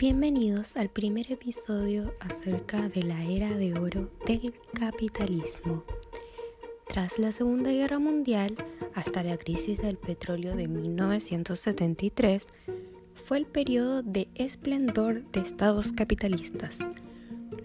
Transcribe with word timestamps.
Bienvenidos 0.00 0.78
al 0.78 0.88
primer 0.88 1.30
episodio 1.30 2.14
acerca 2.20 2.88
de 2.88 3.02
la 3.02 3.22
era 3.24 3.50
de 3.50 3.74
oro 3.74 4.08
del 4.24 4.54
capitalismo. 4.72 5.84
Tras 6.88 7.18
la 7.18 7.32
Segunda 7.32 7.70
Guerra 7.70 7.98
Mundial 7.98 8.56
hasta 8.94 9.22
la 9.22 9.36
crisis 9.36 9.76
del 9.76 9.98
petróleo 9.98 10.56
de 10.56 10.68
1973, 10.68 12.46
fue 13.12 13.36
el 13.36 13.44
periodo 13.44 14.02
de 14.02 14.28
esplendor 14.36 15.22
de 15.32 15.40
estados 15.40 15.92
capitalistas, 15.92 16.78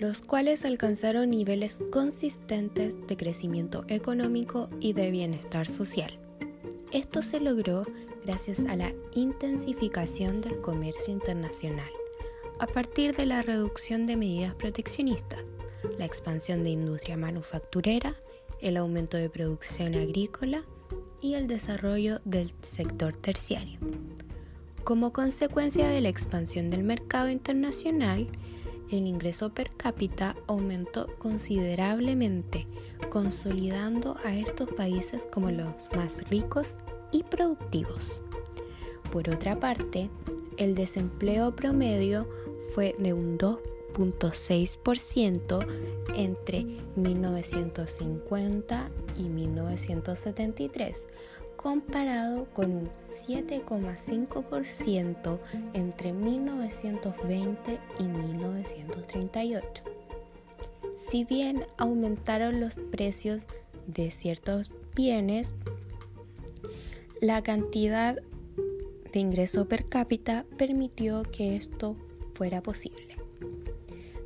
los 0.00 0.20
cuales 0.20 0.64
alcanzaron 0.64 1.30
niveles 1.30 1.84
consistentes 1.92 2.96
de 3.06 3.16
crecimiento 3.16 3.84
económico 3.86 4.70
y 4.80 4.92
de 4.92 5.12
bienestar 5.12 5.68
social. 5.68 6.18
Esto 6.90 7.22
se 7.22 7.38
logró 7.38 7.86
gracias 8.24 8.64
a 8.64 8.74
la 8.74 8.92
intensificación 9.14 10.40
del 10.40 10.60
comercio 10.60 11.14
internacional, 11.14 11.90
a 12.60 12.66
partir 12.66 13.14
de 13.16 13.26
la 13.26 13.42
reducción 13.42 14.06
de 14.06 14.16
medidas 14.16 14.54
proteccionistas, 14.54 15.44
la 15.98 16.04
expansión 16.04 16.62
de 16.64 16.70
industria 16.70 17.16
manufacturera, 17.16 18.14
el 18.60 18.76
aumento 18.76 19.16
de 19.16 19.28
producción 19.28 19.94
agrícola 19.94 20.64
y 21.20 21.34
el 21.34 21.46
desarrollo 21.46 22.20
del 22.24 22.52
sector 22.62 23.16
terciario. 23.16 23.78
Como 24.84 25.12
consecuencia 25.12 25.88
de 25.88 26.00
la 26.00 26.10
expansión 26.10 26.70
del 26.70 26.84
mercado 26.84 27.30
internacional, 27.30 28.28
el 28.90 29.06
ingreso 29.06 29.52
per 29.52 29.70
cápita 29.70 30.36
aumentó 30.46 31.08
considerablemente, 31.18 32.66
consolidando 33.10 34.16
a 34.24 34.36
estos 34.36 34.68
países 34.68 35.26
como 35.30 35.50
los 35.50 35.72
más 35.96 36.28
ricos 36.28 36.76
y 37.10 37.22
productivos. 37.22 38.22
Por 39.10 39.30
otra 39.30 39.58
parte, 39.58 40.10
el 40.56 40.74
desempleo 40.74 41.54
promedio 41.54 42.26
fue 42.74 42.96
de 42.98 43.12
un 43.12 43.38
2.6% 43.38 45.66
entre 46.16 46.64
1950 46.96 48.90
y 49.16 49.22
1973, 49.22 51.06
comparado 51.56 52.46
con 52.52 52.72
un 52.72 52.90
7,5% 53.26 55.38
entre 55.72 56.12
1920 56.12 57.80
y 57.98 58.04
1938. 58.04 59.84
Si 61.08 61.24
bien 61.24 61.64
aumentaron 61.78 62.60
los 62.60 62.74
precios 62.90 63.46
de 63.86 64.10
ciertos 64.10 64.72
bienes, 64.94 65.54
la 67.20 67.42
cantidad 67.42 68.18
de 69.14 69.20
ingreso 69.20 69.68
per 69.68 69.88
cápita 69.88 70.44
permitió 70.58 71.22
que 71.22 71.54
esto 71.54 71.96
fuera 72.32 72.60
posible. 72.60 73.16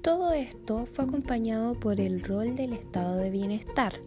Todo 0.00 0.32
esto 0.32 0.86
fue 0.86 1.04
acompañado 1.04 1.78
por 1.78 2.00
el 2.00 2.22
rol 2.24 2.56
del 2.56 2.72
estado 2.72 3.16
de 3.16 3.30
bienestar, 3.30 4.00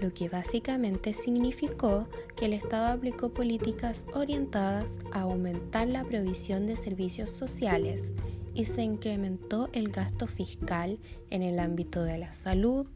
lo 0.00 0.14
que 0.14 0.28
básicamente 0.28 1.14
significó 1.14 2.08
que 2.36 2.44
el 2.44 2.52
Estado 2.52 2.86
aplicó 2.92 3.34
políticas 3.34 4.06
orientadas 4.14 5.00
a 5.12 5.22
aumentar 5.22 5.88
la 5.88 6.04
provisión 6.04 6.68
de 6.68 6.76
servicios 6.76 7.30
sociales 7.30 8.12
y 8.54 8.66
se 8.66 8.82
incrementó 8.82 9.68
el 9.72 9.88
gasto 9.88 10.28
fiscal 10.28 11.00
en 11.30 11.42
el 11.42 11.58
ámbito 11.58 12.04
de 12.04 12.18
la 12.18 12.32
salud, 12.34 12.86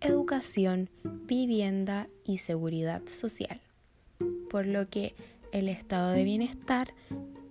educación, 0.00 0.88
vivienda 1.02 2.08
y 2.24 2.38
seguridad 2.38 3.02
social 3.08 3.60
por 4.50 4.66
lo 4.66 4.90
que 4.90 5.14
el 5.52 5.68
estado 5.68 6.12
de 6.12 6.24
bienestar 6.24 6.94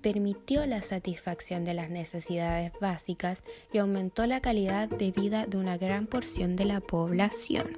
permitió 0.02 0.66
la 0.66 0.82
satisfacción 0.82 1.66
de 1.66 1.74
las 1.74 1.90
necesidades 1.90 2.72
básicas 2.80 3.44
y 3.74 3.80
aumentó 3.80 4.26
la 4.26 4.42
calidad 4.42 4.90
de 4.90 5.12
vida 5.12 5.46
de 5.46 5.58
una 5.58 5.78
gran 5.78 6.08
porción 6.08 6.56
de 6.56 6.66
la 6.66 6.80
población. 6.80 7.78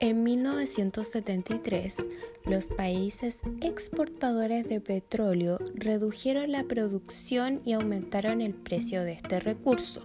En 0.00 0.24
1973, 0.24 1.96
los 2.44 2.66
países 2.66 3.38
exportadores 3.60 4.68
de 4.68 4.80
petróleo 4.80 5.58
redujeron 5.74 6.50
la 6.50 6.64
producción 6.64 7.60
y 7.64 7.72
aumentaron 7.74 8.40
el 8.40 8.52
precio 8.52 9.04
de 9.04 9.12
este 9.12 9.38
recurso. 9.38 10.02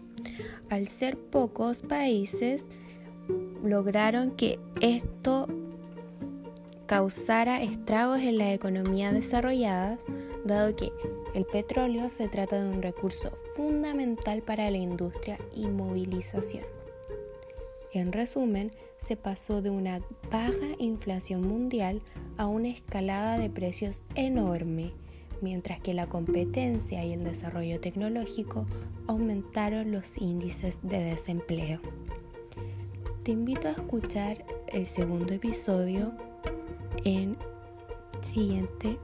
Al 0.70 0.88
ser 0.88 1.18
pocos 1.18 1.82
países, 1.82 2.70
lograron 3.64 4.36
que 4.36 4.60
esto 4.82 5.48
causara 6.88 7.62
estragos 7.62 8.20
en 8.22 8.38
las 8.38 8.54
economías 8.54 9.14
desarrolladas, 9.14 10.04
dado 10.46 10.76
que 10.76 10.92
el 11.36 11.46
petróleo 11.46 12.10
se 12.10 12.30
trata 12.30 12.64
de 12.64 12.70
un 12.70 12.82
recurso 12.82 13.30
fundamental 13.54 14.42
para 14.42 14.72
la 14.72 14.78
industria 14.78 15.38
y 15.54 15.68
movilización. 15.68 16.64
En 17.92 18.12
resumen, 18.12 18.72
se 18.98 19.16
pasó 19.18 19.62
de 19.62 19.70
una 19.70 20.02
baja 20.32 20.68
inflación 20.80 21.42
mundial 21.42 22.02
a 22.38 22.48
una 22.48 22.70
escalada 22.70 23.38
de 23.38 23.50
precios 23.50 24.04
enorme, 24.16 24.94
mientras 25.42 25.80
que 25.82 25.94
la 25.94 26.08
competencia 26.08 27.04
y 27.04 27.14
el 27.14 27.24
desarrollo 27.24 27.80
tecnológico 27.80 28.66
aumentaron 29.08 29.92
los 29.92 30.18
índices 30.18 30.80
de 30.84 31.04
desempleo. 31.04 31.80
Te 33.24 33.32
invito 33.32 33.68
a 33.68 33.72
escuchar 33.72 34.46
el 34.70 34.86
segundo 34.86 35.34
episodio 35.34 36.14
en 37.04 37.38
siguiente. 38.22 38.98